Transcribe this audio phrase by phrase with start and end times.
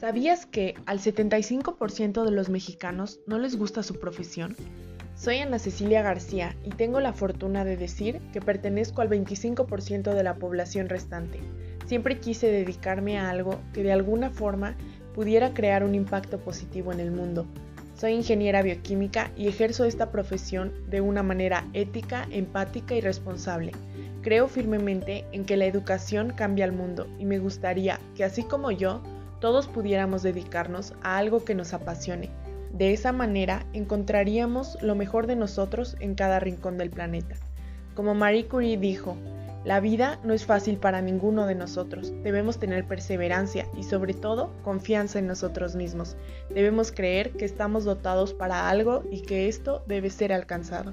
[0.00, 4.54] ¿Sabías que al 75% de los mexicanos no les gusta su profesión?
[5.16, 10.22] Soy Ana Cecilia García y tengo la fortuna de decir que pertenezco al 25% de
[10.22, 11.40] la población restante.
[11.86, 14.76] Siempre quise dedicarme a algo que de alguna forma
[15.16, 17.44] pudiera crear un impacto positivo en el mundo.
[17.96, 23.72] Soy ingeniera bioquímica y ejerzo esta profesión de una manera ética, empática y responsable.
[24.22, 28.70] Creo firmemente en que la educación cambia el mundo y me gustaría que así como
[28.70, 29.02] yo,
[29.40, 32.30] todos pudiéramos dedicarnos a algo que nos apasione.
[32.72, 37.36] De esa manera encontraríamos lo mejor de nosotros en cada rincón del planeta.
[37.94, 39.16] Como Marie Curie dijo,
[39.64, 42.12] la vida no es fácil para ninguno de nosotros.
[42.22, 46.16] Debemos tener perseverancia y sobre todo confianza en nosotros mismos.
[46.48, 50.92] Debemos creer que estamos dotados para algo y que esto debe ser alcanzado.